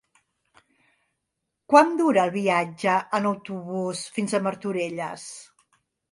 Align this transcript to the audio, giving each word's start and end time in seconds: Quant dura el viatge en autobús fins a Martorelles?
Quant 1.73 1.91
dura 1.99 2.23
el 2.29 2.31
viatge 2.35 2.95
en 3.17 3.27
autobús 3.31 4.01
fins 4.15 4.33
a 4.33 4.41
Martorelles? 4.47 5.27